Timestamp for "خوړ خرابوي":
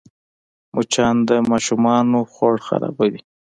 2.33-3.21